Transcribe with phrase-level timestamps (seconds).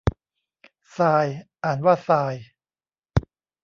[0.97, 1.25] ทราย
[1.63, 2.35] อ่านว่าซาย